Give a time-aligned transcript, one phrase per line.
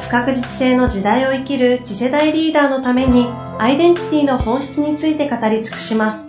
[0.00, 3.26] 不確実性の時代を生きる次世代リーダーのために
[3.58, 6.28] アイデンティティの本質について語り尽くします。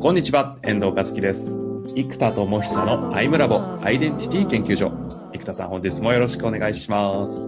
[0.00, 1.58] こんにちは、遠藤和樹です。
[1.94, 4.90] 生田智久のアイムラボアイデンティティ研究所。
[5.32, 7.40] 生田さん、本日もよろしくお願いします。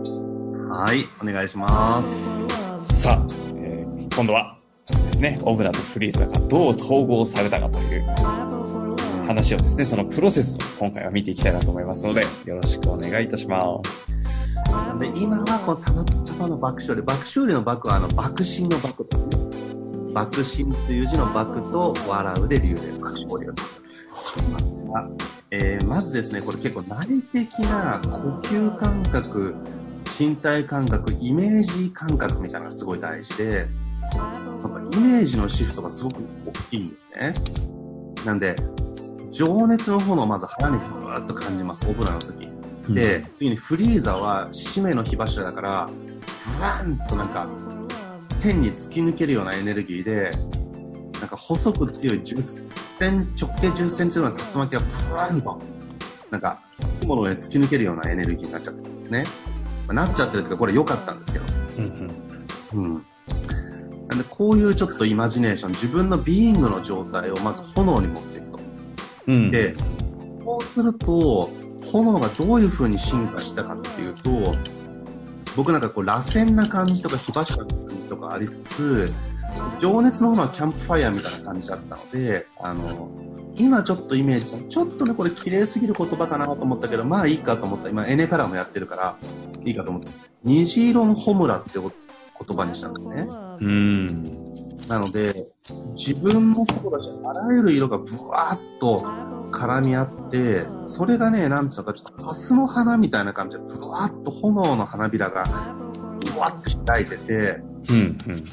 [0.68, 3.00] はい、お願いします。
[3.00, 8.53] さあ、えー、今度はですね、オブラとフリーザがどう統合されたかという
[9.24, 14.08] 話をですね、そのプロセスを今回は見ていきたいなと思いますので、よろしくお願いいたします。
[14.98, 19.74] で今はこのたまたまの爆笑で、爆笑での爆はあの爆心の爆ですね。
[20.12, 23.52] 爆心という字の爆と笑うで流で爆笑流。
[25.50, 29.54] えー、まずですね、これ結構内的な呼吸感覚、
[30.18, 33.66] 身体感覚、イメージ感覚みたいなのがすごい大事で、
[34.14, 37.34] なんかイメージのシフトがすごく大きいんですね。
[38.24, 38.56] なんで、
[39.34, 42.48] 情熱の炎をまず腹にふわっと感じます、オブラの時。
[42.88, 45.90] で、次にフリーザは使命の火柱だから、
[46.56, 47.48] ブワンとなんか、
[48.40, 50.30] 天に突き抜けるようなエネルギーで、
[51.20, 52.42] なんか細く強い10
[53.00, 55.60] セン直径10センチの竜巻がブワンと、
[56.30, 56.60] なんか、
[57.00, 59.24] 雲の上に突き抜けるようなエネルギーになっちゃってるんですね。
[59.88, 61.44] まあ、なっちゃってるっていうか、これ良かったんですけど。
[61.78, 61.84] うん、
[62.74, 62.84] うん。
[62.94, 63.06] うん
[64.06, 68.33] なんで、こういうちょっとイマジネーション、自分のビーイングの状態をまず炎に持って。
[69.26, 69.72] うん、で、
[70.44, 71.50] こうすると、
[71.90, 74.54] 炎がどういう風に進化したかっていうと、
[75.56, 77.64] 僕なんかこう、螺旋な感じとか火柱
[78.08, 79.06] とかありつつ、
[79.80, 83.10] 情熱の炎はキャンプファイヤーみたいな感じだったので、あの、
[83.56, 87.88] 今ちょっとイメージしたちょっとね、これ綺麗すぎる言葉かなと思ったけど、まあいいかと思った。
[87.88, 89.16] 今、エネカラーもやってるから、
[89.64, 90.10] いいかと思った。
[90.42, 91.78] 虹色のホムラって
[92.46, 93.26] 言葉にしたんですね。
[93.60, 94.06] うん。
[94.88, 95.46] なので、
[95.96, 98.98] 自分もそうだし、あらゆる色がブワーッと
[99.50, 105.44] 絡み合って、それがね、なんつうのか、ちょっとハスの花みたいな感じで、ブワーッと炎の花びらが、
[106.20, 108.44] ブワッと開いてて、うんうん、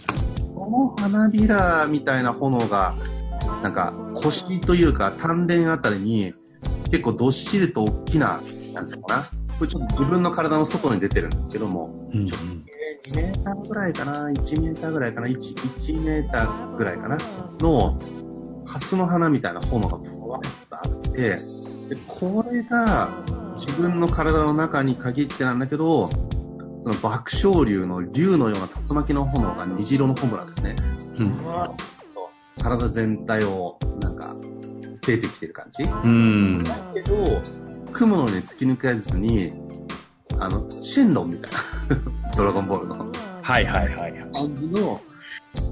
[0.56, 2.96] この花びらみたいな炎が、
[3.64, 6.32] なんか腰というか丹田あたりに
[6.92, 8.40] 結構どっしりと大きな、
[8.74, 9.24] なんつうのかな。
[9.58, 12.28] これちょっと自分の体の外に出てるんですけども、うんうん、
[13.08, 17.18] 2メーターぐらいかな、1メーターぐらいかな、1, 1メーターぐらいかな、
[17.60, 18.00] の、
[18.66, 23.10] ハスの花みたいな炎がブワッとあって、で、これが
[23.58, 30.76] 自分の体の中に限ってなんだけど、その爆笑流の竜のような竜巻の炎が虹色の炎なんですね。
[31.20, 31.42] うん。
[32.60, 34.36] 体全体をなんか
[35.06, 35.84] 出てきてる感じ？
[35.84, 36.64] うん。
[36.64, 37.42] だけど、
[37.92, 39.61] 雲の上に突き抜けずに、
[40.42, 42.32] あの、神論みたいな。
[42.36, 43.08] ドラゴンボールの。
[43.44, 44.14] はいはいはい。
[44.34, 45.02] 感じの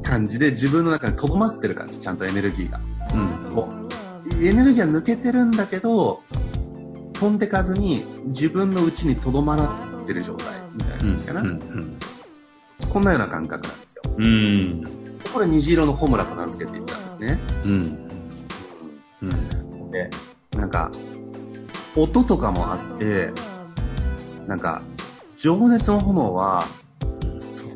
[0.03, 2.79] 感じで自分の中に留まってる感じ、ちゃんとエネルギーが。
[3.47, 3.53] うん。
[3.55, 3.69] も
[4.31, 6.21] う、エネルギーは抜けてるんだけど、
[7.13, 11.41] 飛んでかずに自分の内にとどまってる状態みたいな感じかな。
[11.41, 11.97] うんうんうん、
[12.89, 14.01] こんなような感覚なんですよ。
[14.17, 14.83] うん。
[15.33, 17.39] これ虹色のホムラと名付けていったんですね。
[17.65, 17.97] うん。
[19.23, 19.91] うん。
[19.91, 20.09] で、
[20.55, 20.91] なんか、
[21.95, 23.31] 音とかもあって、
[24.49, 24.81] なんか、
[25.37, 26.65] 情熱の炎は、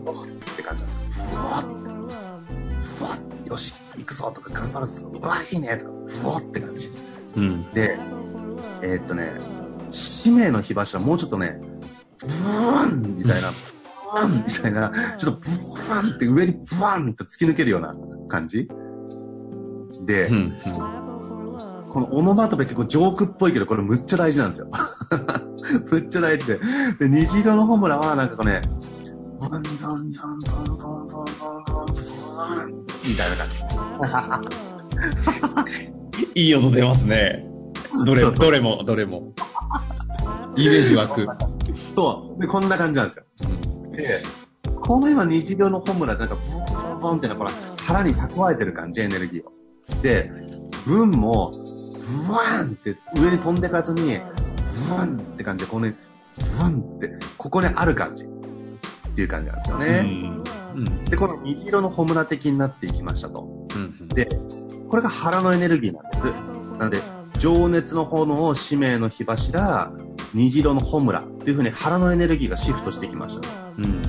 [0.04, 2.88] ふわって感じなんですふわって。
[2.98, 6.92] ふわって、よし、行くぞとか頑張るぞとか、うわ、いいねとか、ふわって感じ。
[7.38, 7.72] うん。
[7.74, 8.00] で、
[8.82, 9.34] えー、っとね、
[9.92, 11.62] 使命の火柱、もうちょっとね、
[12.26, 17.96] ブワンみたいな、ブワンみたいな、ちょっとブワンって上にブワンって突き抜けるような
[18.28, 18.68] 感じ
[20.08, 20.58] で、うん、
[21.92, 24.72] このオノマトペ結構ジョークっぽいけど、これむっちゃ大事なんですよ。
[25.92, 26.60] むっちゃ大事で。
[27.00, 28.62] で、虹色のホームランはなんかこうね、
[29.40, 31.28] ワンダンダンダンダンダンダン
[32.38, 34.42] ダンみたいな感
[36.34, 36.42] じ。
[36.42, 37.46] いい音出ますね。
[38.06, 39.34] どれも、どれも、どれも。
[40.56, 41.28] イメージ湧く。
[41.96, 42.42] そう。
[42.42, 43.26] で、こんな感じなんですよ。
[43.96, 44.22] で、
[44.82, 47.52] この今虹色のホームランなんかボンボンって、ほら、
[47.86, 49.52] 腹に蓄えてる感じ、エネルギーを。
[50.02, 50.32] で、
[50.86, 51.52] 文も、
[52.28, 54.20] ブワーンって上に飛んでかずに、
[54.88, 55.96] ブワンって感じで、このね、
[56.58, 58.28] ブワンって、ここにある感じっ
[59.16, 60.42] ていう感じなんですよね。
[60.76, 63.68] うん、で、この虹色のホムラ的になっていきましたと。
[63.76, 64.28] うん、で、
[64.90, 66.24] これが腹のエネルギーなんです。
[66.80, 67.00] なので、
[67.40, 69.92] 情熱の炎、使命の火柱、
[70.34, 73.50] 虹色の炎っていう風に腹のエネルギーがシフトしてきました。
[73.78, 74.02] うん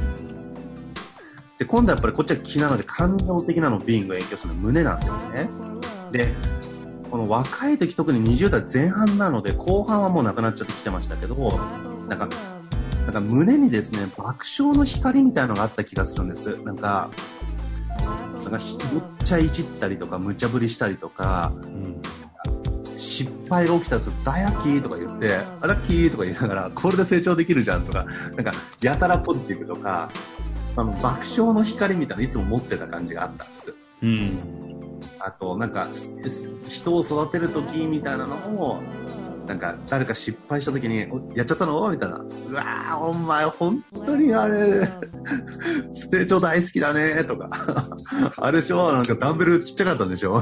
[1.58, 5.48] で、今度はやっぱりこっちは気なので感情的なのビーングを影響するの胸なんですね。
[6.10, 6.34] で、
[7.14, 11.36] この若い時特に20代前半なので後半はもうなくなっちゃってきてましたけど、
[12.08, 12.28] なんか、
[13.04, 16.60] なんか胸にですね、爆笑の光みたいのがあった気がするんです。
[16.64, 17.10] なんか、
[18.42, 18.58] なんか
[18.92, 22.02] むっちゃいじったりとか、無茶ぶりしたりとか、うん、
[22.98, 28.50] 失敗が起きたら大ラッキーとか言って、ラッキーとか言いながら、これで成長できるじゃんとか、なんか、
[28.80, 30.10] やたらポジティブとか、
[30.74, 33.74] あの、爆笑の光みたいないつも持ってた感じがあったんです。
[34.02, 34.63] うん。
[35.26, 35.86] あと、なんか、
[36.68, 38.82] 人を育てる時みたいなのも、
[39.46, 41.90] なんか、誰か失敗した時に、やっちゃったの？
[41.90, 42.18] みたいな。
[42.18, 44.86] うわー、お前、本当にあれ、
[45.94, 47.50] 成長大好きだねとか。
[48.36, 48.92] あれでしょ？
[48.92, 50.40] なんかダンベルちっちゃかったんでしょ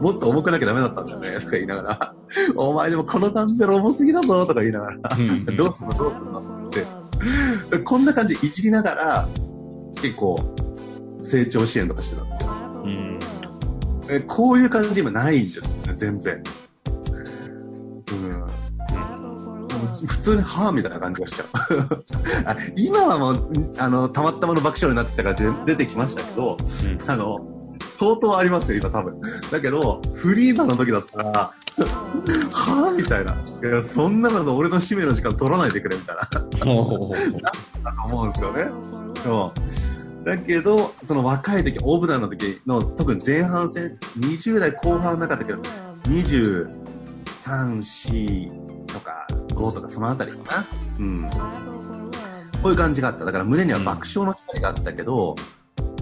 [0.00, 2.14] もっと重くなきゃダメだったんだよねとか言いながら。
[2.56, 4.98] お前でもこのダンベル重すぎだぞとか言いながら。
[5.56, 5.94] どうすんの？
[5.94, 6.70] どうすんの？
[6.70, 6.84] つっ
[7.70, 7.78] て。
[7.80, 9.28] こんな感じいじりながら、
[9.96, 10.36] 結構、
[11.20, 12.50] 成長支援とかしてたんですよ。
[12.84, 13.18] うん、
[14.08, 16.42] えこういう感じ今ないんですね、全然。
[18.12, 18.46] うん。
[20.06, 22.04] 普通に、はぁみたいな感じがしちゃう
[22.76, 27.56] 今はもう、あの、たまったまの爆笑になってきたから出てきましたけど、うん、あの、
[27.98, 29.20] 相当ありますよ、今多分。
[29.50, 33.34] だけど、フリーザの時だったら、はぁみたいな。
[33.34, 36.22] いや、そんなの俺の使命の時間取らないでくれ、みたいな。
[36.30, 38.68] だと思うんですよね。
[39.22, 39.95] そう。
[40.26, 45.62] だけど、その若い時、オブダーの時の、特に前半戦、20代後半なかったけど、
[46.02, 46.66] 23、
[47.78, 50.66] 4とか5とかそのあたりかな。
[50.98, 51.30] うん。
[51.30, 51.38] こ
[52.64, 53.24] ういう感じがあった。
[53.24, 55.36] だから胸には爆笑の光があったけど、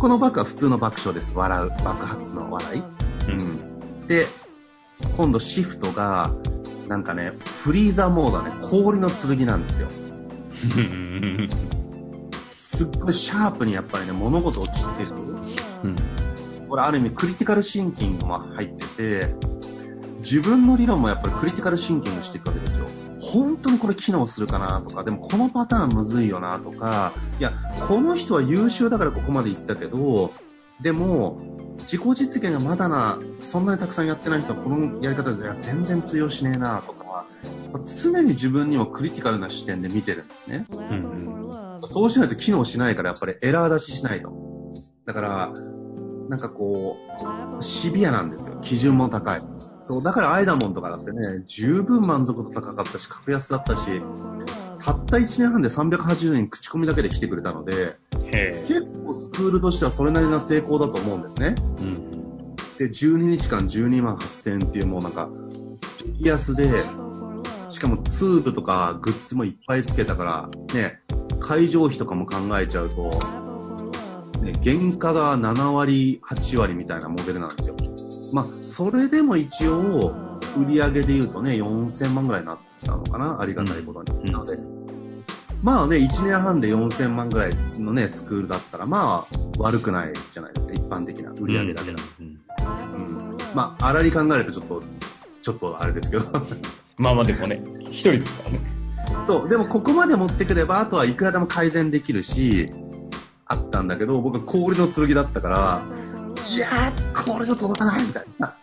[0.01, 1.31] このバッグは普通の爆笑です。
[1.35, 1.69] 笑う。
[1.85, 2.83] 爆発の笑い。
[3.29, 4.07] うん。
[4.07, 4.25] で、
[5.19, 6.33] 今度シフトが、
[6.89, 9.89] なんかね、フリーザーモードはね、氷の剣なんですよ。
[12.75, 15.11] すっごいシャープにやっぱりね、物事を切ってる。
[15.85, 15.97] うん。
[16.69, 19.35] これある意味クリティカルシンキングも入ってて、
[20.23, 22.87] 自分の理論もやっぱりクリティカルシンキングしていくわけですよ。
[23.21, 27.53] 本当にこれ機能するかなとか、でもこのパターンむずいよなとか、いや、
[27.89, 30.33] この人は優秀だからここまで行ったけど、
[30.81, 31.41] でも、
[31.81, 37.27] 自己実現がまだな、そんなにたくさんやってない人はこのやり方で全然通用しねえなとか、
[38.03, 40.67] 常に自分にもクリティカルな視点で見てるんですね。
[40.73, 40.85] うん、う
[41.49, 41.51] ん、
[41.87, 44.33] そうしないと機能しないからやっぱりエラー出ししないと。
[45.07, 45.53] だから、
[46.29, 46.97] なんかこ
[47.59, 48.59] う、シビアなんですよ。
[48.63, 49.43] 基準も高い。
[49.83, 54.01] そう、だからアイダモンとかだってね、十分満足度高かったし、格安だったし、
[54.81, 57.97] たった1年半で380人口コミだけで来てくれたので、
[58.67, 61.55] 結構スクールとしてはそれなりの成功だと思うんですね。
[61.81, 65.29] うん、で、12日間12万8000円っていうもうなんか、
[66.19, 66.85] 激安で、
[67.71, 71.01] しかもツールとかグッズもいっぱいつけたから、ね、
[71.45, 73.11] 会場費とかも考えちゃうと、
[74.41, 77.77] ね、原価が7割、8割みたいなモデルなんですよ。
[78.33, 80.15] まあ、それでも一応、
[80.57, 84.21] 売り上げで言うとね、4000万ぐらいになったのかなありがたいことに。
[84.21, 84.57] うん、なので、
[85.63, 92.03] まあね、1年半で4000万ぐらいのね、スクールだったら、まあ、悪くないじゃないですか、一般的な売り上げだけだ。
[92.21, 92.27] うん。
[92.27, 94.83] うん、まあ、あらり考えるとちょっと、
[95.43, 96.25] ちょっとあれですけど。
[96.97, 98.74] まあまあでもね、一人ですからね。
[99.27, 102.71] そう、でもここまで持ってくれば、あとはいくらでも改善できるし、
[103.47, 105.83] あったんだけど、僕は氷の剣だったから、
[106.49, 108.55] いやー、これじゃ届かないみたいな。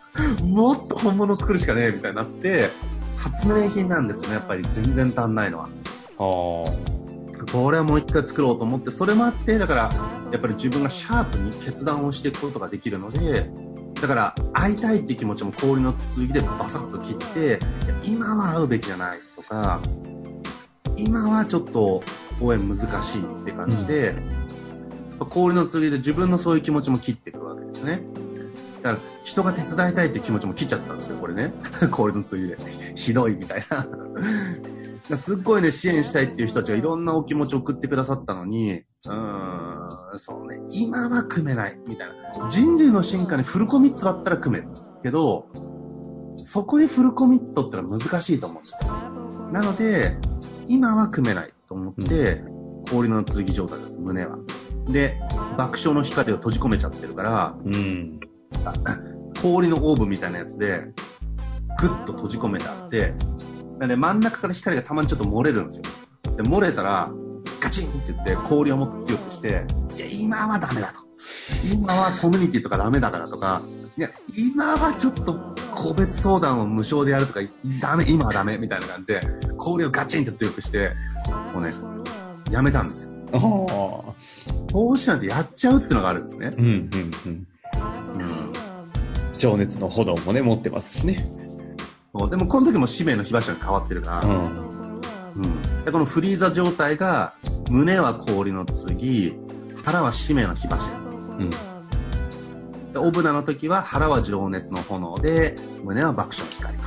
[0.44, 2.70] もっと本物作るしかねえみたいになって、
[3.16, 5.68] 発明品なんですよね、やっぱり全然足んないのは。
[6.18, 9.90] これはもう一回作ろうと思って、それもあって、だから、
[10.30, 13.50] やっぱり自分がシャープに決断をしていくことができるので、
[14.00, 17.58] だから、会いたいって気持ちも氷の剣でバサッと切って、
[18.04, 19.80] 今は会うべきじゃないとか、
[20.96, 22.02] 今はちょっと
[22.40, 24.14] 応援難しいって感じで、
[25.20, 28.00] うん、氷の剣で自分のそういう気持ちも切っていくわけですね。
[28.82, 31.52] だから、人が手伝いたいって気持ちも切っちゃってたんですけど、これね。
[31.90, 32.56] 氷の剣で。
[32.96, 33.86] ひどいみたいな。
[35.16, 42.08] すっごいね、支援したいっていう人たちがいろんなお気持ちを送ってくださったのに、うーん、そうね、今は組めない、みたい
[42.38, 42.48] な。
[42.48, 44.68] 人類の進化にフルコミットだったら組める。
[45.02, 45.46] けど、
[46.36, 49.52] そこにフルコミットってのは難しいと思うんですよ。
[49.52, 50.16] なので、
[50.68, 52.42] 今は組めないと思って、
[52.90, 54.38] 氷の剣状態です、胸は。
[54.86, 55.20] で、
[55.56, 58.20] 爆笑の光を閉じ込めちゃってるから、うん、
[59.40, 60.84] 氷のオーブンみたいなやつで、
[61.78, 63.14] ぐっと閉じ込めてあって、
[63.78, 65.82] なんで真ん中から光がたまにちょっと漏れるんですよ。
[66.36, 67.10] で、漏れたら、
[67.60, 69.64] ガチンって言って氷をもっと強くして、
[69.96, 71.00] いや、今はダメだと。
[71.72, 73.62] 今はコミュニティとかダメだからとか、
[73.96, 77.40] いや、今はちょっと個別相談を無償でやるとか、
[77.80, 79.20] ダメ、今はダメ、みたいな感じで、
[79.58, 80.92] 氷をガチンと強くして、
[81.52, 81.74] もうね、
[82.50, 83.12] やめたんですよ。
[83.32, 84.68] ああ。
[84.68, 86.50] 投資なんてやっちゃうっていうのがあるんですね。
[86.56, 87.46] うんうんうん。
[88.20, 88.52] うん。
[89.36, 91.16] 情熱の炎もね、持ってますしね。
[92.30, 94.72] でもこの時も使命の火柱が変わってるから、うん。
[95.34, 97.34] うん、でこのフリーザ状態が
[97.70, 99.34] 胸は氷の剣
[99.82, 101.71] 腹は使命の火柱うん。
[102.92, 106.84] でオブナの時は腹は情熱の炎で胸は爆笑の光と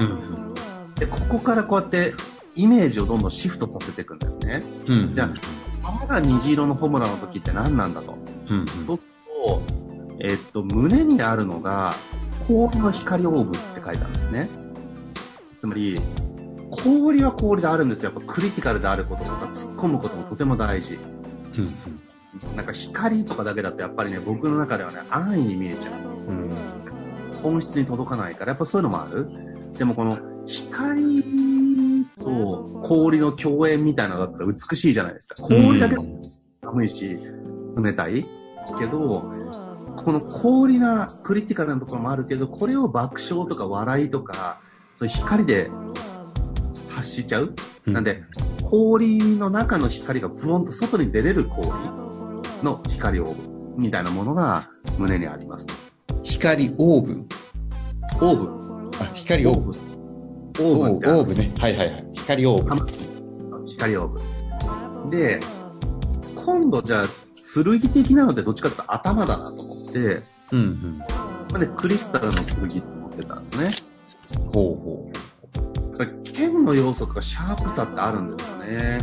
[0.00, 0.54] うん。
[0.94, 2.12] でここからこうやって
[2.54, 5.14] イメージをどんどんシフトさせていくんですねうん。
[5.14, 8.16] じゃあ腹が虹色のホムラの時って何なんだと
[8.50, 8.66] うん。
[8.66, 9.02] そうする
[9.44, 9.62] と、
[10.20, 11.94] えっと胸にあるのが
[12.46, 14.48] 氷の光オーブって書いてあるんですね
[15.60, 15.98] つまり
[16.70, 20.98] 氷は氷であるんですよやっぱクリティカルであることとか突っ込むこともとても大事
[21.56, 22.07] うん。
[22.54, 26.32] なんか光とかだけだとやっぱりね、僕の中ではね、安易に見えちゃう。
[26.32, 26.50] うん。
[27.42, 29.28] 本質に届かないから、やっぱそういうのもある。
[29.74, 31.22] でもこの光
[32.20, 35.42] と氷の共演みたいなのだったら美しいじゃないですか。
[35.42, 35.96] 氷だけ
[36.62, 37.18] 寒いし、
[37.76, 38.26] 冷たい。
[38.78, 39.24] けど、
[39.96, 44.60] この氷なクリティカルなところもあるけど、これを爆笑とか笑いとか、
[44.96, 45.70] そういう光で
[46.88, 47.54] 発しちゃう。
[47.86, 48.22] なんで、
[48.64, 51.68] 氷の中の光がブオンと外に出れる氷
[52.62, 55.66] の光オーブみたいなものが胸にあります。
[56.22, 57.28] 光オーブン？
[58.20, 58.90] オーブ。
[59.00, 59.74] あ、光オーブン。
[60.60, 61.52] オーブってあるオーブね。
[61.58, 62.04] はいはいはい。
[62.14, 63.66] 光オーブン。
[63.68, 65.16] 光オーブ。
[65.16, 65.40] で、
[66.34, 67.04] 今度じゃあ、
[67.54, 69.98] 剣的なのってどっちかっていうと頭だなと思って、
[70.52, 70.98] うんうん。
[70.98, 71.06] ま
[71.54, 73.70] あね、クリスタルの剣って思ってたんですね。
[74.52, 75.10] ほうほ
[75.96, 78.98] だから剣の要素とかシャープさってあるんですよね。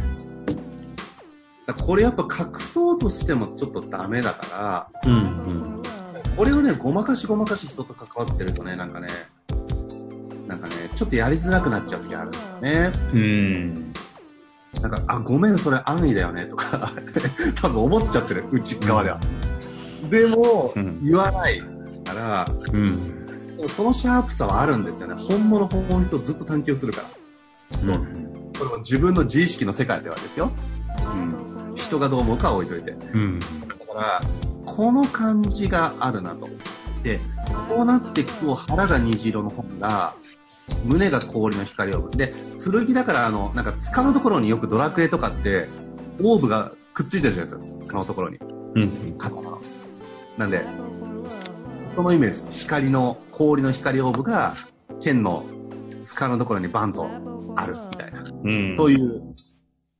[1.74, 5.14] これやっぱ隠そうとしてもちょっとダメだから、う。
[5.14, 5.28] うんう
[5.80, 5.84] ん。
[6.36, 9.08] これをね、ごまかしごまかし人と関わってるとね、なんかね、
[10.48, 12.92] なんかね、ちょっとやりづらくなっちゃう時あるんですよね。
[13.14, 13.94] うん。
[14.82, 16.92] なんか、あ、ごめん、それ安易だよね、とか、
[17.56, 19.20] 多分思っちゃってる、内側では。
[20.10, 21.60] でも、うん言わない
[22.06, 23.16] から、うん。
[23.70, 25.16] そのシャープさはあるんですよね。
[25.16, 27.02] 本物本質をずっと探求するか
[27.72, 27.78] ら。
[27.78, 28.00] ちょっと、
[28.60, 30.52] これも自分の自意識の世界ではですよ。
[31.16, 31.55] うん。
[31.76, 32.92] 人がどう思うかは置いといて。
[32.92, 33.40] うん。
[33.40, 34.22] だから、
[34.66, 36.48] この感じがあるなと。
[37.04, 37.20] で、
[37.70, 40.16] こうなっていくと腹が虹色の本が、
[40.84, 42.18] 胸が氷の光オーブ。
[42.18, 45.68] で、剣だから、あの、なんか、塚のところによくドラクエとかって、
[46.24, 48.40] オーブがくっついてるじゃないですか、塚のところに。
[48.76, 49.16] うん。
[49.18, 49.62] 刀の。
[50.38, 50.66] なんで、
[51.96, 52.52] そのイメージです。
[52.54, 54.54] 光の、氷の光オーブが、
[55.02, 55.46] 剣の
[56.06, 57.08] 塚のところにバンと
[57.56, 58.24] あるみたいな。
[58.44, 58.76] うん。
[58.76, 59.22] そういう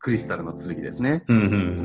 [0.06, 1.24] クリスタルの剣ですね。
[1.28, 1.40] うんう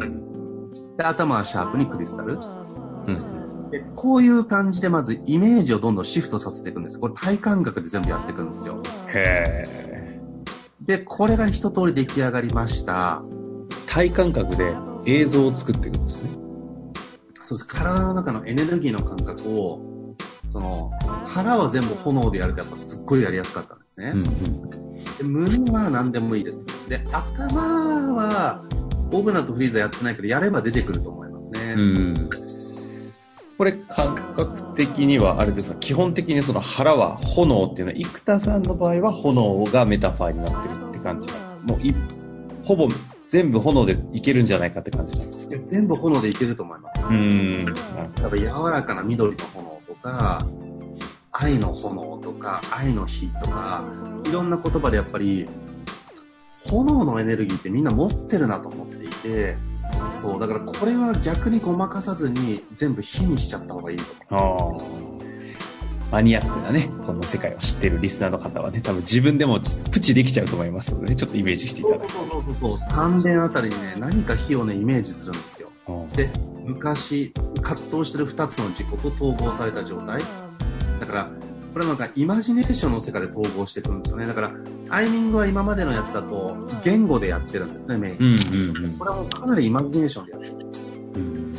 [0.04, 2.34] んで、頭はシャープにクリスタル。
[2.34, 3.70] うん。
[3.70, 6.98] で、こういう感じでまずイメージをどんどんシフトさせていくんです。
[6.98, 8.82] これ体感覚で全部やっていくんですよ。
[9.08, 10.20] へえ。
[10.82, 13.22] で、これが一通り出来上がりました。
[13.86, 16.30] 体感覚で映像を作っていくんですね。
[17.42, 17.66] そうです。
[17.66, 20.14] 体の中のエネルギーの感覚を、
[20.52, 20.90] その、
[21.24, 24.79] 腹は全部炎でやるとやっぱすっごいやりやすかったんですね。
[25.18, 26.66] で胸は何でもいいです。
[26.88, 27.62] で、頭
[28.14, 28.62] は、
[29.12, 31.74] オブナとフリーザやってないけど、やれば出てくると思いますね。
[31.76, 32.14] うん。
[33.58, 35.76] これ感覚的にはあれですか？
[35.80, 41.74] 基本的にその腹は炎っていうのは生田さんの場合は炎がメタファーになってるって感じなんですか？
[41.74, 41.94] もうい
[42.64, 42.88] ほぼ
[43.28, 45.56] 全部炎でいけるんじゃないかって感じなんですか？
[45.56, 47.06] いや全部炎でいけると思います。
[47.08, 47.64] うん。
[47.66, 47.74] なる
[48.22, 50.38] やっぱ柔らかな緑の炎とか、
[51.32, 53.84] 愛の炎とか、愛の火とか、
[54.26, 55.48] いろんな言葉でやっぱり、
[56.66, 59.56] 炎のエネルギーってみんな持ってるなと思っていて、
[60.20, 66.10] そう、だからこれは逆にごまかさずに全部火にしちゃった方がいいと思ああ。
[66.10, 69.60] マニアックなね、この世界を知ってるリスナーの方はね、多分自分でも
[69.92, 72.88] プチできちゃうと思いますのでね、ちょっとイメージしていただきそうそうそうそうそう。
[72.88, 75.68] 丹田あたりにね、何か火をね、イメージするんですよ。
[76.16, 76.28] で、
[76.64, 77.32] 昔、
[77.62, 80.20] 葛藤してる二つの自己と統合された状態。
[81.00, 81.30] だから、
[81.72, 84.26] これはなんかイマジネーションの世界で統合していくんですよね。
[84.26, 84.50] だから、
[84.88, 88.16] アイミングは今までのやつだと、言語でやってるんですね、メイン。
[88.18, 90.54] うんうんうんこれはもうかなりイマジネーションでやってる。
[91.14, 91.54] うん。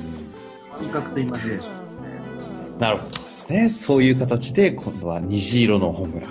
[0.78, 2.80] 感覚とイマジネーションですね。
[2.80, 3.70] なるほどですね。
[3.70, 6.28] そういう形で、今度は虹色のホムラ。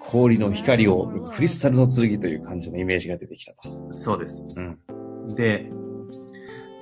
[0.00, 3.92] 氷の光をクリスタルの剣という感じのイメージが出てきたと。
[3.92, 4.42] そうです。
[4.56, 4.78] うん。
[5.36, 5.70] で、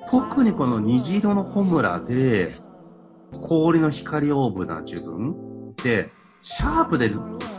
[0.09, 2.51] 特にこの虹色のホムラで、
[3.43, 5.48] 氷の光オーブな自分で、
[6.41, 7.09] シャープで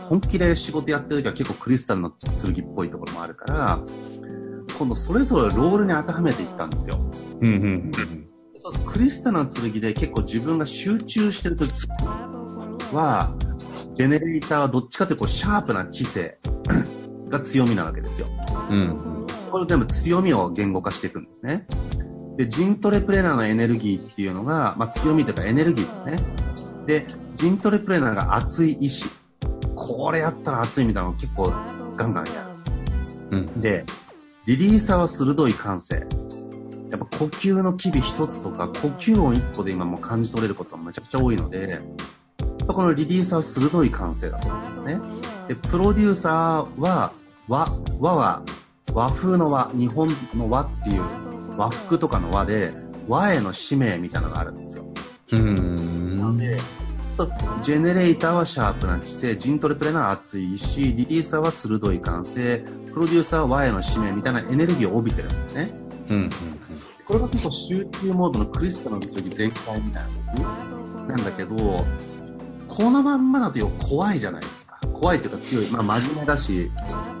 [0.09, 3.79] 本気で仕事やってる時は結構クリスタルの剣っぽいところもあるから、
[4.77, 6.97] 今度それぞれロールに当てはめていったんですよ。
[7.41, 7.91] うんうんうん
[8.63, 11.73] そうクリスタルの剣で結構自分が集中してる時
[12.93, 13.33] は、
[13.95, 16.37] ジェネレーターはどっちかというとこうシャープな知性
[17.29, 18.27] が強みなわけですよ。
[18.69, 19.25] うん。
[19.49, 21.65] これ全部強みを言語化していくんですね。
[22.37, 26.15] で、ジントレプレーナーのエネルギーっていうのが、まあ強みというかエネルギーですね。
[26.85, 27.07] で、
[27.41, 29.09] ジントレプレナーが熱い意志。
[29.75, 31.51] これやったら熱いみたいなのを結構
[31.97, 32.47] ガンガンや
[33.31, 33.37] る。
[33.37, 33.59] うん。
[33.59, 33.83] で、
[34.45, 35.95] リリーサーは鋭い感性。
[36.91, 41.81] やっぱ呼吸の機微一つとか、呼吸音一個で今もう感じ取れることがめちゃくちゃ多いので、
[42.67, 44.99] このリリーサーは鋭い感性だと思うんですね。
[45.47, 47.11] で、プロデューサーは、
[47.47, 47.67] 和、
[47.99, 48.43] 和は
[48.93, 51.01] 和風の和、日本の和っていう
[51.57, 52.71] 和服とかの和で、
[53.07, 54.85] 和への使命みたいなのがあるんですよ。
[55.31, 55.90] うん。
[57.25, 62.63] で、とジェネレーターはシャープな知性、ジントレプレナーは熱いし、リリーサーは鋭い感性、
[62.93, 65.71] プロデューサーは和への使命みたいなエネルギーを帯びてるんですね。
[66.09, 66.29] うん。
[67.05, 70.03] これが結構集中モードのクリスタルの次全開みたい
[70.43, 71.55] ななんだけど、
[72.67, 74.79] このまんまだと怖いじゃないですか。
[74.93, 75.67] 怖いというか強い。
[75.67, 76.71] まあ真面目だし、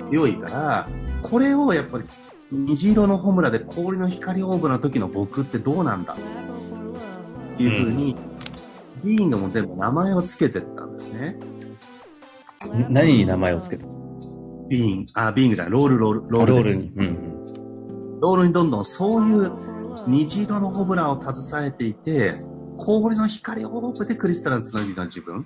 [0.09, 0.87] 強いから、
[1.23, 2.05] これをやっぱり
[2.51, 11.39] 虹色のホムラで氷の光オーブの時の僕ってどうなんだっていうふうに、ビーングも全部名前を付けてったんですね。
[12.89, 13.85] 何に名前をつけた
[14.69, 16.53] ビーン、あ、ビーングじゃない、ロール、ロール、ロール。
[16.53, 16.91] ロールに。
[16.95, 17.45] うん。
[18.21, 19.51] ロールにどんどんそういう
[20.07, 22.31] 虹色のホムラを携えていて、
[22.77, 25.45] 氷の光をオーブでクリスタルにつなぎの自分。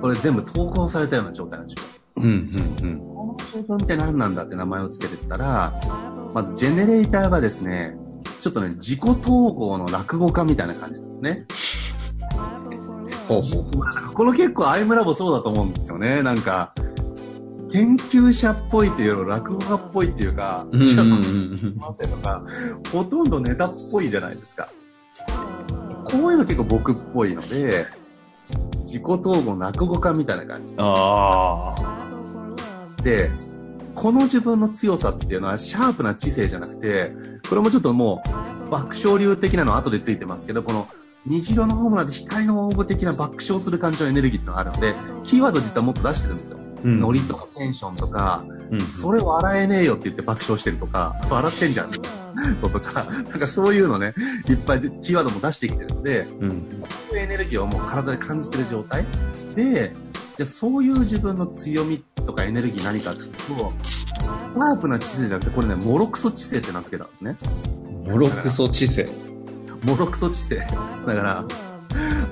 [0.00, 1.88] これ全部投稿されたような状態なんですよ。
[2.16, 2.50] うん。
[2.82, 2.98] うん。
[2.98, 5.80] この自分って何なんだって名前を付けてったら、
[6.32, 7.96] まずジェネレーターがですね、
[8.40, 11.46] ちょっとね、自己統合の落語家みたいな感じなんですね。
[13.28, 14.12] ほうほう。
[14.14, 16.22] この結構アイムラボそうだと思うんですよね。
[16.22, 16.72] なんか、
[17.72, 20.82] 研究者っぽいっていうより落語家っぽいっていうか、うん。
[20.82, 20.98] うん。
[20.98, 21.80] うん。
[22.92, 24.68] ほとんどネタっぽいじゃないですか。
[26.04, 27.86] こういうの結構僕っぽいので、
[28.84, 30.74] 自己統合の落語家みたいな感じ。
[30.78, 33.02] ああ。
[33.02, 33.30] で、
[33.94, 37.12] この自分の強さっていうのはシャープな知性じゃなくて、
[37.48, 38.22] これもちょっとも
[38.66, 40.86] う爆笑流的なの後でついてますけど、この
[41.26, 46.58] 虹色のホームランで光の応募的な爆笑する感じのエネルギーっていうのがあるので、キーワード実はもっと出してるんですよ。
[46.58, 48.80] うんノリとかテンションとか、うん。
[48.80, 54.14] それ笑えねえよって言って爆笑してるとか、笑ってんじゃんとか、なんかそういうのね、
[54.48, 56.50] いっぱいでキーワードも出してきてるので、うん。
[56.50, 59.04] こういうエネルギーをもう体で感じてる状態
[59.56, 59.94] で、
[60.36, 63.72] じゃあそういう自分の強みとかエネルギー何かっていうと、
[64.54, 67.36] ワープな知性じゃなくて、これね、モロクソ知性って名付けたんですね。
[68.04, 69.08] モロクソ知性。
[69.84, 70.56] モロクソ知性。
[70.56, 71.44] だから、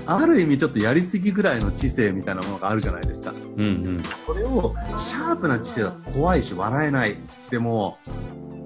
[0.06, 3.32] ある意味ちょっとやりすぎぐらいの知性みたいなものがあるじゃないですか。
[3.56, 3.62] うん。
[3.62, 4.02] うん。
[4.26, 7.16] これを、シャープな知性だと怖いし笑えない。
[7.50, 7.98] でも、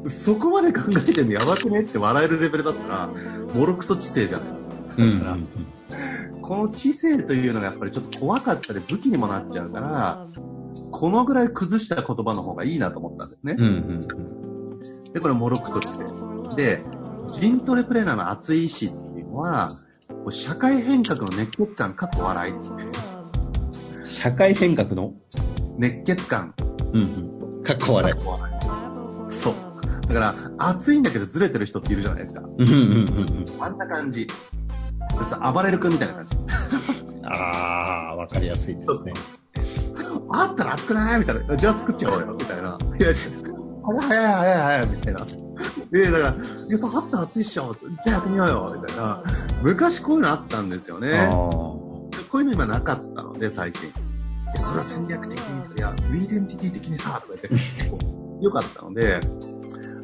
[0.06, 3.10] そこまで考えてんのやばくねって笑えるレベルだったら、
[3.54, 4.72] モロクソ知性じゃないですか。
[4.96, 5.18] うん。
[5.18, 5.38] だから
[6.48, 10.26] この知性というのがやっぱりちょっと怖かったり武器にもなっちゃうから、
[10.90, 13.54] このぐらい崩した言葉の方がいいなと思ったんですね。
[13.58, 13.66] うん。
[13.66, 15.12] うん。
[15.12, 16.06] で、これモロクソ知性。
[16.56, 16.82] で、
[17.30, 19.70] ジントレプレーナーの熱い意志っていうのは、
[20.30, 22.54] 社会変革の熱血感、かっこ笑い。
[24.06, 25.12] 社会変革の？
[25.76, 26.54] 熱血感、
[26.92, 27.00] うん。
[27.00, 27.62] うん。
[27.62, 28.16] かっこ笑い。
[29.32, 29.54] そう。
[30.08, 32.40] だから、熱いんだけどずれてる人っているじゃないですか。
[32.40, 32.68] うん。
[32.68, 32.70] うん。
[32.70, 32.70] う
[33.04, 33.62] ん。
[33.62, 34.26] あんな感じ。
[35.14, 36.36] そして暴れる君みたいな感じ。
[37.24, 39.12] ああ、わかりやすいですね。
[40.30, 41.20] あったら熱くない？
[41.20, 41.56] みたいな。
[41.56, 42.36] じゃあ作っちゃおうよ。
[42.38, 42.78] みたいな。
[42.98, 43.14] いや、
[43.84, 45.26] 早い早い早い早いみたいな。
[45.94, 46.34] えだから、いや、
[46.82, 47.74] あったら熱いっしょ。
[47.78, 48.76] じゃあやってみようよ。
[48.80, 49.22] みたいな。
[49.62, 51.28] 昔こういうのあったんですよね。
[51.30, 53.88] こういうの今なかったので、最近。
[53.88, 53.92] い
[54.54, 57.60] や、それは戦略的に、いや、ウィーデンティティ的にさ、とか言っ
[58.40, 59.20] て、 よかったので、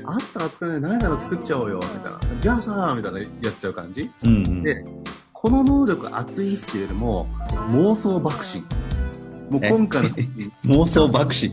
[0.06, 2.40] あったら作れない、ないなら作っちゃおうよ、みたいな。
[2.40, 4.10] じゃあさ、みたいなやっちゃう感じ。
[4.24, 4.34] うん。
[4.34, 4.62] うん。
[4.62, 4.84] で
[5.32, 7.26] この能力熱いっていうよりも、
[7.68, 8.64] 妄想爆心。
[9.50, 10.08] もう今回の
[10.64, 11.52] 妄想爆心。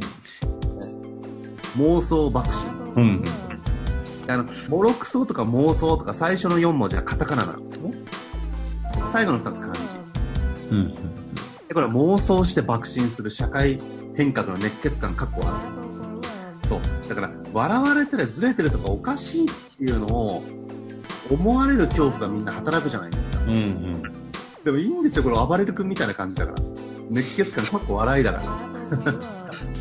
[1.77, 2.69] 妄想爆心。
[2.95, 3.23] うん。
[4.33, 7.93] あの、モロクソとか妄想とか最初の4文字はカタカナなんですね。
[9.11, 9.81] 最後の2つ漢字。
[10.71, 10.93] うん。
[10.93, 13.77] で、これは妄想して爆心する社会
[14.15, 15.63] 変革の熱血感、かっこあ
[16.61, 16.69] る。
[16.69, 16.81] そう。
[17.09, 20.43] だから、笑われてる、ずれてるとかおかしいっていうのを
[21.29, 23.43] 思われる恐怖がみんな働くじゃないですか。
[23.43, 23.51] うん。
[23.51, 24.03] うん。
[24.63, 26.57] でもいいんですよ、これ暴れる君みたいな感じだから。
[27.09, 29.13] 熱血感、かっこ笑いだから。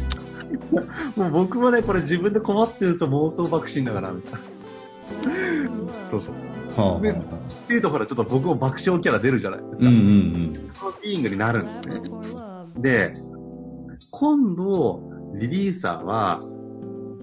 [1.16, 4.38] もう僕もね、これ自分で困ってるんですよ、妄想爆心だから、みたいな。
[6.11, 6.35] そうそう。
[6.80, 7.00] はあ。
[7.00, 9.88] ねっていうと、ほら、ちょっと僕も爆笑キャラ出るじゃないですか。
[9.88, 9.94] うん。
[9.94, 10.52] うん。
[10.74, 12.02] そのビーイングになるんですね。
[12.78, 13.12] で、
[14.11, 15.02] 今度、
[15.35, 16.38] リリーサーは、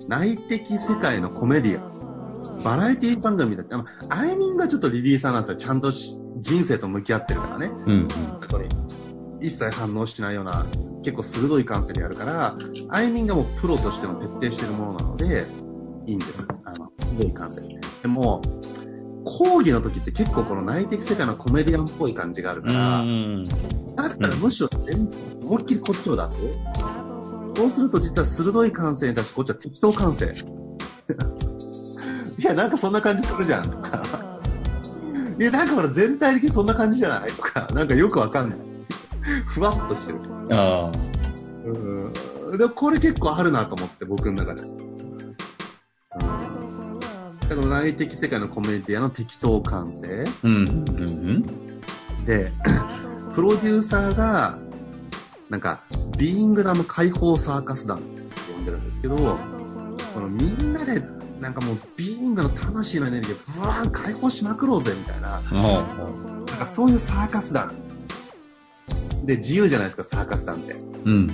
[0.08, 2.64] 内的世界のコメディアン。
[2.64, 5.58] バラエティ番組だって、あのアイミングはちょっとリリーサーなんですよ。
[5.58, 7.72] ちゃんとし人生と向き合ってるからね。
[7.86, 7.92] うん。
[7.92, 8.08] うん。
[9.42, 10.66] 一切反応しないような、
[11.04, 12.56] 結構鋭い感性でやるから、
[12.90, 15.46] アイミンがもうプロとしての徹底してるものなので、
[16.06, 16.46] いいんです。
[16.66, 17.80] あの、鋭い感性でね。
[18.02, 18.42] でも、
[19.26, 23.44] 講義の時って結構この内的世界のコメディアンっぽい感じがあるうから、ん。
[23.44, 25.10] だったらむしろ全
[25.42, 26.36] 思いっきりこっちを出す？
[27.56, 30.34] そうすると実は鋭い感性に対してこっちは適当感性。
[32.40, 33.64] いや、なんかそんな感じするじゃん。
[33.64, 34.02] とか。
[35.40, 37.30] いや、なんかほら全体的にそんな感じじゃない？
[37.32, 38.60] とか、なんかよくわかんない。
[39.48, 40.20] ふわっとしてる。
[40.52, 40.98] ああ。
[41.66, 41.70] う
[42.54, 42.58] ん。
[42.58, 44.64] でもこれ結構あるなと思って、僕の中で。
[44.64, 44.78] うん。
[47.40, 50.24] だから内的世界のコメディアの適当感性。
[50.44, 50.54] うん。
[50.54, 51.44] うん。
[52.26, 52.52] で、
[53.34, 54.58] プロデューサーが、
[55.50, 55.82] なんか、
[56.18, 58.22] ビーイングダム解放サーカス団って
[58.54, 61.02] 呼んでるんですけど、このみんなで、
[61.40, 65.84] なんかもう、ビーイングの魂のエネルギーをブワーン解放しまくろうぜみたいな、も
[66.48, 67.72] なんかそういうサーカス団。
[69.28, 70.74] で、自由じゃないですか、サーカス団って。
[70.74, 70.78] う。
[71.06, 71.32] うん。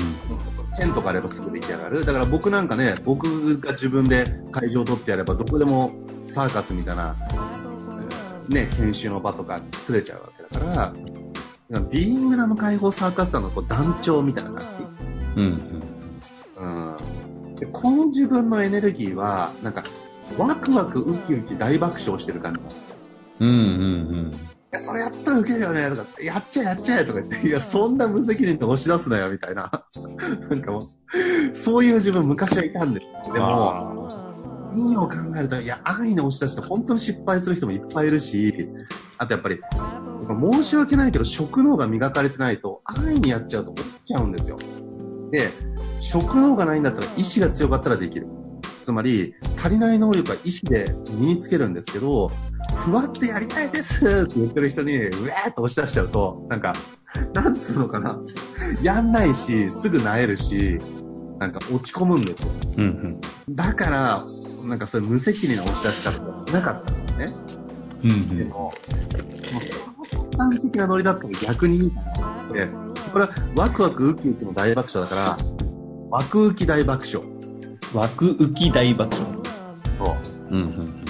[0.80, 2.04] 剣とかあればすぐ出来上がる。
[2.04, 5.92] だから僕なんかね、僕が自分で会場を取ってやれば、どこでも
[6.28, 10.94] サーカスみたいな、えーね、研修の場とか作れちゃうわけだか
[11.72, 14.62] ら、ビーイングダム解放サーカス団のこう団長みたいな感
[15.36, 15.44] じ。
[15.44, 15.84] うん。
[16.58, 17.56] うん。
[17.56, 19.84] で、この自分のエネルギーは、なんか、
[20.38, 22.96] ワクワクウキウキ大爆笑してる感じなんですよ。
[23.42, 23.50] うん。
[23.50, 24.32] うん。
[24.32, 29.86] いや、それやったらウケるよねとかって、やっちゃえやっちゃえとか言って、いや、そんな無責任で押し出すなよみたいな。
[30.50, 33.32] なんかもう、そういう自分昔はいたんです。
[33.32, 34.10] でも、
[34.76, 38.70] 意味を考えると、いや、安易な押し出して本当に失敗する人もいっぱいいるし、
[39.20, 39.60] あとやっぱり、
[40.52, 44.58] 申し訳ないけど、食能が磨かれてないと、安易にやっちゃうと落ちちゃうんですよ。
[45.32, 45.52] で、
[46.00, 48.28] 食能がないんだったら意志が強かったらできる。
[48.84, 52.32] つまり、足りない能力は意志で身につけるんですけど、
[52.84, 56.74] ふわってやりたいですって言ってる人に、うえーっと押し出しちゃうと、なんか、
[57.34, 58.20] なんつうのかな。
[58.82, 60.80] やんないし、すぐ萎えるし、
[61.40, 62.52] なんか落ち込むんですよ。
[62.78, 63.22] うん。
[63.50, 64.26] だから、
[64.66, 67.34] なんかそういう無責任な押し出し方がしなかったんですね。
[68.04, 68.38] うん。
[68.38, 68.74] でも、もう
[70.06, 72.68] 一般的なノリだったら逆にいいかなって、
[73.14, 75.38] これはワクワクウキウキの大爆笑だから、
[76.10, 77.26] ワクウキ大爆笑。
[77.94, 79.28] 枠浮き大爆笑。
[80.00, 80.18] そ
[80.50, 80.54] う。
[80.54, 80.62] うん。
[80.62, 81.03] うん。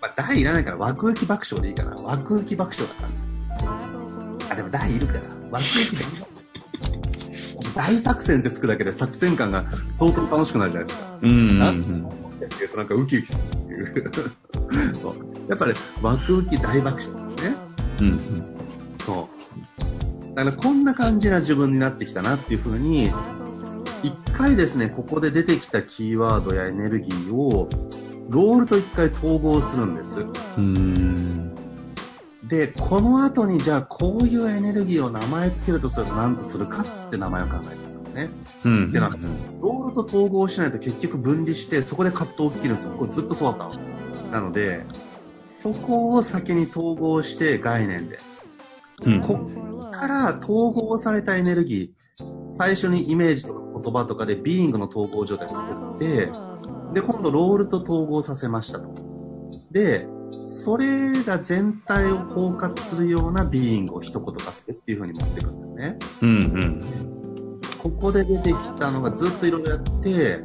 [0.00, 1.94] まあ、大いらないから、ワクウキ爆笑でいいかな。
[2.02, 3.16] ワクウキ爆笑な感
[4.38, 4.52] じ。
[4.52, 5.20] あ、でも大いるから。
[5.50, 6.30] ワクウキ大爆笑。
[7.74, 11.18] 大作戦ってつくだけで作戦感が相当楽しくなるじゃないですか。
[11.22, 11.30] うん。
[11.30, 12.08] うん。
[12.08, 14.12] っていうとなんかウキウキするっていう。
[14.96, 15.14] そう。
[15.48, 17.56] やっぱり、ワクウキ大爆笑ですね。
[18.00, 18.20] うん。
[19.04, 19.28] そ
[20.32, 20.34] う。
[20.34, 23.10] だからこんな感じな自分になってきたなっていうふうに、
[24.02, 27.68] 一回ですね、ここで出てきたキーワードやエネルギーを、
[28.30, 30.24] ロールと一回統合するんです。
[30.56, 31.54] うん。
[32.44, 38.30] で、この後にじゃあこういうエネルギーを名前つけるとすると何とするかっつって名前を考えたんですね。
[38.64, 38.92] うん。
[38.92, 39.18] でなんか
[39.60, 42.92] ロールと統合しないと結局分離して、そこで葛藤起きるんですよ。
[42.92, 44.30] これずっとそうだったの。
[44.30, 44.84] なので、
[45.60, 48.18] そこを先に統合して概念で。
[49.06, 49.20] うん。
[49.22, 49.50] こ
[49.88, 56.30] っから統合されたエネルギー、最初にイメージとか言葉とかでビーイングの統合状態を作って、
[56.92, 58.94] で、今度ロールと統合させましたと。
[59.70, 60.06] で、
[60.46, 65.98] それが全体を包括するようなビーイングを一言化するっていう風に持っていくんですね。
[66.22, 66.28] うん。
[66.28, 66.80] うん。
[67.78, 70.40] ここで出てきたのがずっといろいろやって、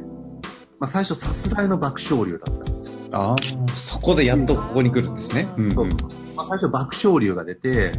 [0.78, 2.92] まあ最初さすらいの爆笑流だったんですよ。
[3.12, 3.36] ああ、
[3.76, 5.48] そこでやっとここに来るんですね。
[5.56, 5.70] うん。
[5.72, 5.88] そう
[6.34, 7.92] まあ、最初爆笑流が出て、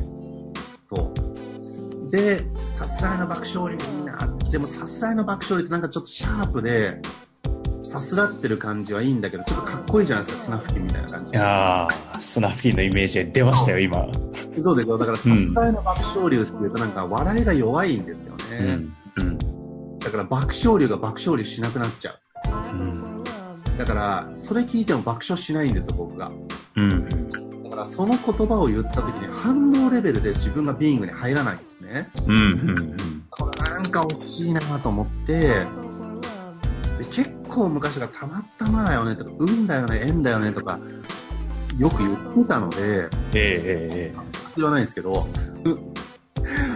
[0.94, 2.12] そう。
[2.12, 2.46] で、
[2.78, 4.18] さすらいの爆笑流いいな。
[4.52, 7.02] でもさすらいの爆笑流ってなんかちょっとシャープで、
[7.88, 11.32] さすらってる感じはいいんだけど、ちょっとかっこいいじゃないですか、砂吹きみたいな感じ。
[11.32, 14.08] いやー、スナフィンのイメージ出ましたよ、今。
[14.62, 14.98] そうですよ。
[14.98, 18.58] だからさすらいの爆笑流っていうとなんか笑いが弱いんですよね。
[18.60, 18.94] うん。
[19.16, 20.00] うん。
[20.00, 22.20] だから爆笑流が爆笑流しなくなっちゃう。
[22.74, 23.24] うん。
[23.78, 26.30] だから、それ聞いても爆笑しないんですよ、僕が。
[26.76, 27.08] うん。
[27.64, 32.10] だからその言葉を言った時に反応レベルで自分がビーイングに入らないんですね。
[32.26, 32.38] うん。
[32.38, 32.98] うん。
[33.30, 35.66] これなんか惜しいなと思って、
[37.58, 40.80] 構昔がたまったまだよねとか、運だよね、縁だよねとか、
[41.78, 44.16] よく言ってたので、ええええ
[44.56, 45.28] 言わないんですけど、
[45.64, 45.94] うん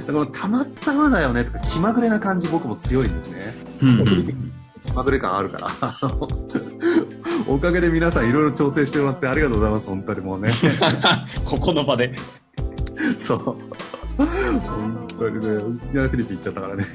[0.05, 3.53] だからたまったまだよねとか気まぐれな感じ僕も強いんですね。
[3.81, 4.05] うん。
[4.81, 5.69] 気まぐれ感あるから。
[7.47, 10.51] おかげで皆さんいろいろ調整してもらってありがとうございます、本当にもうね。
[11.45, 12.13] ここの場で。
[13.17, 13.39] そう。
[14.17, 16.85] 本当にね、いきなりフィリピン行っちゃったからね。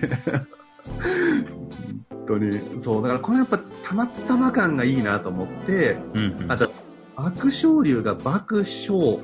[2.27, 2.81] 本当に。
[2.81, 6.47] そう、だからこれやっぱたまったま感がいいなと思って、うん。
[6.49, 6.71] あと、
[7.17, 9.19] 爆笑流が爆笑、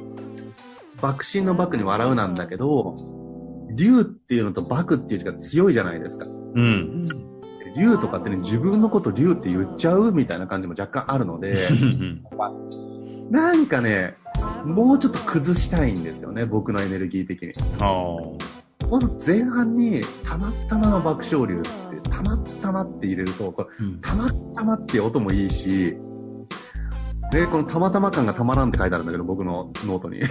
[1.01, 2.97] 爆心の爆に笑うなんだけど、
[3.75, 6.27] 竜っていうのとバクっていう字が強いじゃないですか。
[6.55, 7.05] うん。
[7.77, 11.57] 竜とかってね、自分のこと竜って言っちゃうみたいな感じも若干あるので、
[13.31, 14.15] なんかね、
[14.65, 17.53] もうちょっと崩したいんですよね、僕のエネルギー的に。
[18.93, 23.67] あまず前半に、たまたまの爆笑流って、たまたまって入れると、こ
[24.03, 25.97] たまたまって音もいいし、
[27.31, 30.21] で、このたまたま感がたまらんって書いてあるんだけど、僕のノートに。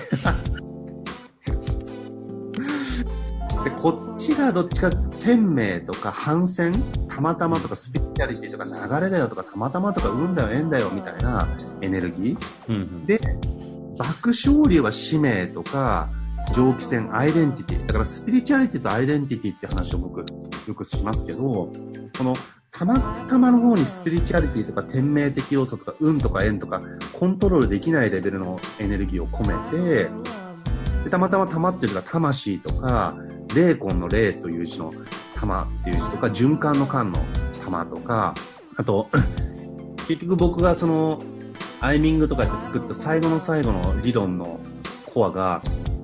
[3.63, 6.71] で、こっちがどっちか、天命とか反戦、
[7.07, 8.71] たまたまとかスピリチュアリティとか流
[9.05, 11.47] れだよとかたまたまとか運だよ縁だよみたいな
[11.81, 12.69] エネルギー。
[12.69, 13.19] うんで、
[13.97, 16.09] 爆笑流は使命とか、
[16.53, 17.85] 蒸気船、アイデンティティ。
[17.85, 20.19] だからスピリチュアリティとアイデンティティって話を僕
[20.67, 21.71] よくしますけど、こ
[22.23, 22.33] の
[22.71, 22.99] たま
[23.29, 26.81] たまの方にスピリチュアリティとか天命的要素とか運とか縁とか
[27.13, 30.09] コントロールできないレベルのエネルギーを込めて、
[31.03, 33.15] でたまたま玉っていう字が魂とか、
[33.55, 34.91] 霊魂の霊という字の
[35.35, 37.19] 玉っていう字とか、循環の間の
[37.63, 38.33] 玉とか、
[38.77, 39.09] あと、
[40.07, 41.21] 結局僕がその、
[41.79, 44.59] アイミングとかって作った最後の最後の理論の
[45.05, 45.61] コアが、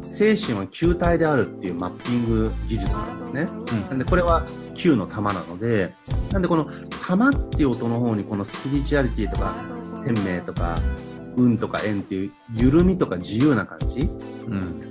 [0.08, 3.48] 精神は球体であるっていうマッピング技術なんですね。
[3.90, 5.94] なんでこれは球の玉なので、
[6.32, 6.68] なんでこの
[7.06, 9.54] 玉っていう音の方にこのスピリチュアリティとか
[10.06, 10.76] 天命とか
[11.36, 14.00] 運とか縁っていう緩みとか自由な感じ
[14.48, 14.82] うんうん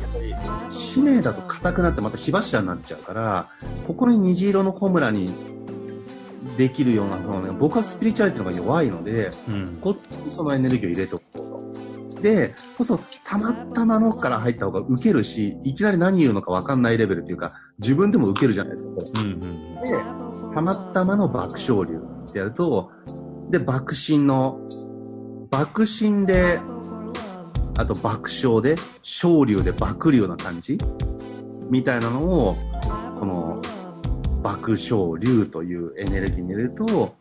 [0.00, 0.34] やっぱり
[0.74, 3.48] 使命だと硬くなってまた火柱になっちゃうから、
[3.86, 5.30] ここに虹色の小村に
[6.56, 11.53] できるようなのね、僕はスピリチュアリティの方が弱いので、うんこっちにそのエネルギーを入れておこうと。
[12.24, 18.90] で、こそ、たまたまのから入った方が受けるし、いきなり何言うのか分かんないレベルっていうか、自分でも受けるじゃないですか。
[19.20, 19.40] うんうん
[19.84, 19.92] で、
[20.54, 22.90] たまたまの爆笑流ってやると、
[23.50, 24.58] で、爆心の、
[25.50, 26.60] 爆心で、
[27.76, 30.78] あと爆笑で、小流で爆流な感じ？
[31.68, 32.56] みたいなのを、
[33.18, 33.60] この、
[34.42, 37.16] 爆笑流というエネルギーに入れると、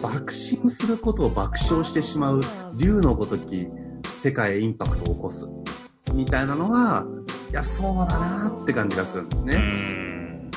[0.00, 2.40] 爆心することを爆笑してしまう
[2.76, 3.66] 流のごとき
[4.24, 5.46] 世界へインパクトを起こす。
[6.14, 7.04] みたいなのは、
[7.50, 9.56] いや、そうだなって感じがするんですね。
[9.56, 10.50] うん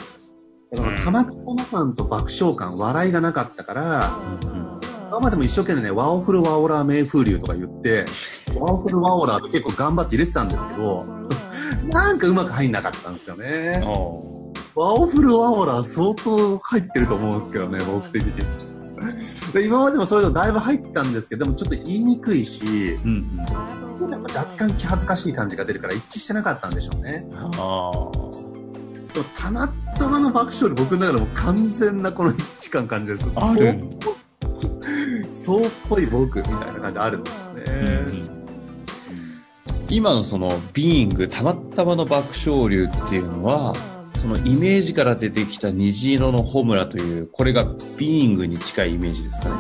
[0.72, 4.10] だから、たまたま感と爆笑感、笑いがなかったから、
[5.10, 8.06] 今までも一生懸命ね、ワオフルワオラー名風流とか言って、
[8.56, 11.06] ワオフルワオラーって結構頑張って入れてたんですけど、
[11.92, 13.84] なんかうまく入んなかったんですよね。
[13.86, 18.32] おワオフルワオラー相当入ってると思うんですけどね、僕的に。
[19.54, 22.64] で今までもそれでもだいぶ入ったんですけど、でもちょっと言いにくいし、
[23.04, 23.42] うん
[24.02, 27.26] うんやっぱ若干気恥ずかしい感じが出るから一致してなかったんでしょうね。
[27.34, 27.92] ああ
[29.14, 33.84] でもたまたまの爆笑で僕の中でも完全なこの一致感感じですある
[35.34, 37.64] そうっぽい僕みたいな感じあるんですよね。
[39.90, 43.74] 今のそのビーイングたまたまの爆笑流っていうのは
[44.28, 47.64] そのイメージから出てきた虹色のホムラというこれが
[47.98, 49.56] ビーイングに近いイメージですかね。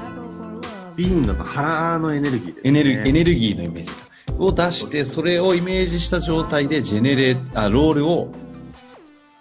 [0.98, 2.70] ビーンの腹のエネルギーです、ね。
[2.70, 3.98] エネルギーエネルギーのイメージか。
[4.40, 8.34] を出してそれをイメージした状態でジェネレーあロールを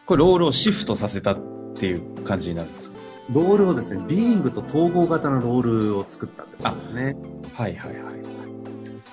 [0.07, 1.39] これロールをシフトさせたっ
[1.75, 2.97] ていう感じになるんですか？
[3.33, 7.17] ロールをですね、ビーイングと統合型のロールを作ったってことですね。
[7.53, 8.23] はいはいはい。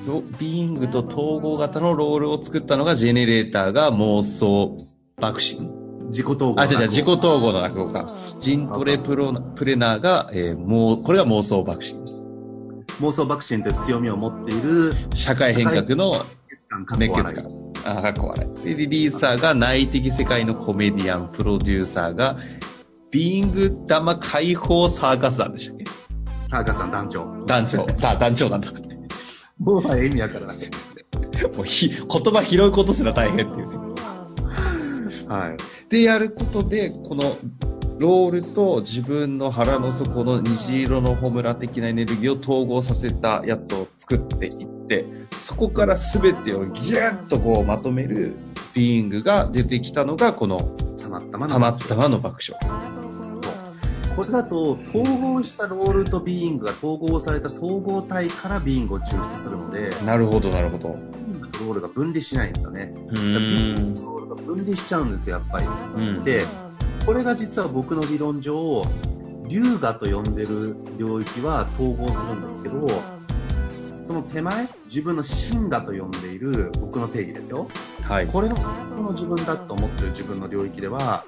[0.06, 4.78] ロビーイングと統合型のロールを作ったのがジェネレーターが妄想
[5.18, 5.83] 爆心
[6.14, 6.62] 自己統合。
[6.62, 8.06] あ、違う違う、自己統合の落語家。
[8.40, 12.04] ジントレプロプレナーが、えーもう、これが妄想爆心。
[13.02, 16.14] 妄想爆心という強みを持っている社会変革の
[16.98, 17.44] 熱血熱家。
[17.86, 18.64] あ、かっこ笑い。
[18.64, 22.38] で、リリーサーが内的世界のコメディアン、プロデューサーが、
[23.12, 25.84] ビング玉解放サーカス団でしたっけ？
[26.50, 27.26] サーカスさん団長。
[27.48, 27.86] 団長。
[27.86, 28.70] だ、 団長なんだ。
[29.60, 30.48] もう意味わから。
[31.58, 33.78] もうひ、言葉拾うことすら大変っていうね。
[35.28, 35.58] はい。
[35.94, 37.38] でやることで、この
[38.00, 45.06] ロールと自分の腹の底の虹色のホムラ的なエネルギーを統合させたやつを作っていって、
[45.46, 48.34] そこから全てをギュッとこうまとめる
[48.74, 50.58] ビーイングが出てきたのが、この
[50.98, 52.60] たまったまのたまったまの爆笑。
[54.16, 61.23] これだと、統合したロールとビーイングが統合された統合体からビーイングを抽出するので、なるほど、なるほど。
[61.74, 62.94] ビールが分離しないんですよね。
[62.96, 63.94] うビーイングん。
[63.96, 65.66] とロールが分離しちゃうんですよ、やっぱり。
[66.06, 66.24] うん。
[66.24, 66.44] で、
[67.06, 68.84] これが実は僕の理論上、
[69.48, 72.88] 龍河と呼んでる領域は統合するんですけど、
[74.06, 77.68] その手前、自分の真我と呼んでいる僕の定義ですよ。
[78.04, 78.28] はい。
[78.28, 81.26] これが本当の自分だと思ってる自分の領域では、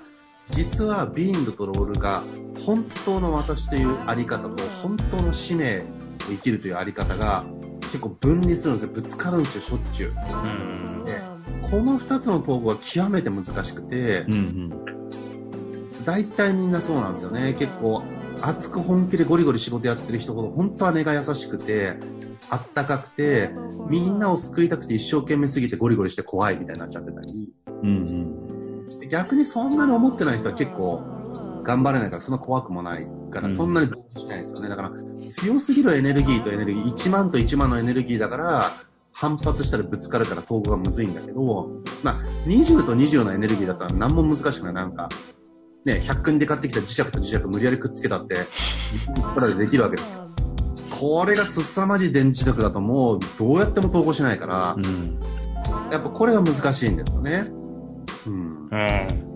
[0.48, 2.22] 実はビーイングとロールが
[2.66, 5.84] 本当の私というあり方と本当の使命を
[6.30, 7.44] 生きるというあり方が
[7.92, 8.94] 結構分離するんですよ。
[8.94, 10.14] ぶつかるんですよ、しょっちゅう。
[10.44, 10.48] う
[11.02, 11.06] ん。
[11.06, 11.22] で
[11.64, 15.06] ここの2つの統合は極めて難しくて、うんうん。
[16.06, 17.54] 大体みんなそうなんですよね。
[17.54, 18.04] 結構、
[18.42, 21.98] 熱く本気でゴリゴリ仕事やってる人ほど、本当は根が優しくて、
[22.50, 23.52] あったかくて、
[23.90, 29.10] みんなを救いたくて一生懸命すぎてゴリゴリして怖いみたいになっちゃってたり、うんうん。
[29.10, 31.02] 逆にそんなに思ってない人は結構
[31.64, 34.70] 頑張れないからそんな怖くもないから、うんそんなに分岐しないですよね。
[34.70, 34.92] だから
[35.30, 38.72] 強すぎるエネルギーとエネルギー、1万と1万のエネルギーだから、
[39.12, 41.70] 反発したらぶつかるから統合がむずいんだけど、
[42.04, 44.74] まあ、20と20のエネルギーだったら何も難しくない。
[44.74, 45.08] なんか、
[45.86, 48.36] ね、100均で買ってきた磁石と磁石無理やりくっつけたって、
[49.16, 50.26] 1個でできるわけですよ。
[51.00, 55.20] これがすさまじい電磁力だともうどうやっても統合しないから、うん。
[55.92, 57.48] やっぱこれが難しいんですよね。
[58.28, 58.70] うん。
[58.70, 59.35] うん。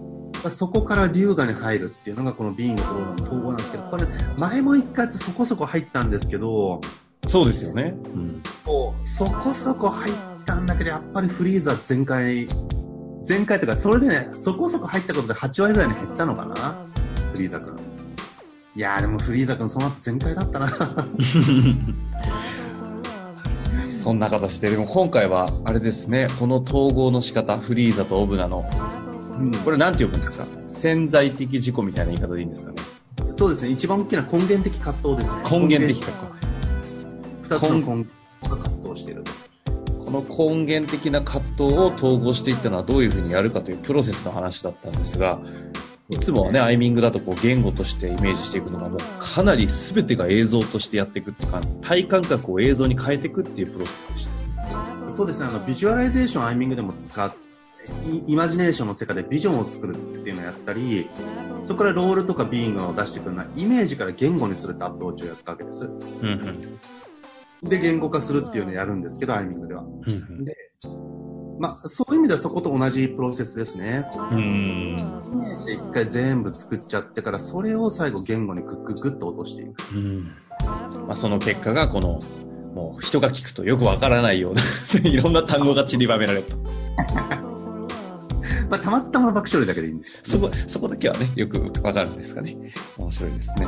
[0.50, 4.06] そこから龍河に入るっていうのがこのビーングとロードの統合なんですけど、これ
[4.38, 6.80] 前も一回やってそこそこ入ったんですけど、
[7.28, 7.94] そうですよね。
[8.06, 8.42] うん。
[9.06, 10.14] そこそこ入っ
[10.46, 12.48] たんだけど、やっぱりフリーザ全開、
[13.24, 16.86] 全開というか、それでね、そこそこ入ったことで8割ぐらいに減ったのかな？
[17.34, 17.78] フリーザ君。
[18.76, 20.72] いやーでもフリーザ君その後全開だったな。
[23.88, 28.99] そんな形で、でも今回は、あれですね、この統合の仕方、フリーザとオブナの、うん
[29.64, 30.46] これなんて呼ぶんですか？
[30.68, 32.78] 潜在的自己みたいな言い方でいいんですかね？
[33.38, 35.44] そうですね、一番大きな根源的葛藤ですね。
[35.50, 36.12] 根源的か。
[37.44, 38.10] 二つの根源
[38.50, 39.32] が葛藤していると。
[40.04, 40.22] この
[40.54, 45.40] 根源的な葛藤を統合していったのはどういうふうにやるかというプロセスの話だったんですが、
[46.10, 55.12] いつもはね、アイミングだとこう言語としてイメージしていくのがもうかなり全てが映像としてやっていくっていうか、体感覚を映像に変えていくっていうプロセスでした。
[55.12, 57.32] そうですね、あの、ビジュアライゼーションアイミングでも使っ
[58.08, 61.10] イマジネーションの世界でビジョンを作るっていうのをやったり、
[61.64, 65.86] そこからロールとかビーイングを出してくるのは、イメージから言語にするってアプローチをやったわけです。
[65.86, 67.70] うんうん。
[67.70, 69.84] で、言語化するっていうのをやるんですけど、アイミングでは。
[69.84, 70.56] うんで、
[71.60, 74.10] まあ、そういう意味ではそこと同じプロセスですね。
[74.32, 74.38] うん。
[74.38, 74.98] うん。
[75.34, 79.96] イメージで一回全部作っちゃってから、それを最後言語にグッグッグッと落としていく。
[79.96, 80.32] うん。
[81.06, 82.20] まあ、その結果がこの、
[82.74, 84.62] もう人が聞くとよくわからないような
[85.04, 87.49] いろんな単語が散りばめられると。
[88.70, 92.56] まあ、たまたま爆笑だけでいいんですけど、そこ、そこだけはね、よくわかるんですかね。
[92.98, 93.66] 面白いですね。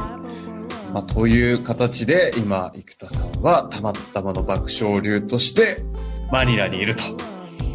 [0.94, 5.84] まあ、という形で、今、生田さんは、たまったまの爆笑流として、
[6.32, 7.04] マニラにいると。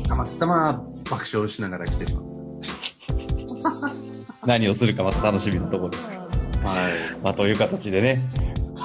[0.09, 2.25] たまたま爆笑しながら来てしまう。
[4.47, 6.69] 何をするかまた楽しみなところですが。
[6.69, 6.93] はい。
[7.23, 8.29] まあ、という形でね、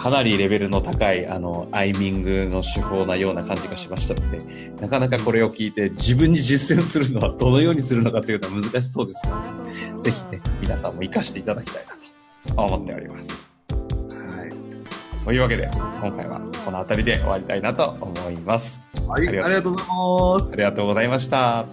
[0.01, 4.39] かなりレベルの高い、あの、アイミングの手法なような感じがしましたので、
[4.81, 9.63] なかなかこれを聞いて自分に実践するのはどのようにするのかというのは難しそうですの
[10.01, 13.47] で、ぜひね、皆さんも活かしていただきたいなと思っております。
[13.69, 15.23] はい。
[15.23, 18.81] というわけで、今回はこの辺りで終わりたいなと思います。
[19.07, 20.55] はい、ありがとうございますあ。
[20.55, 21.65] りがとうございました。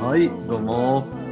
[0.00, 1.23] はい、どうも。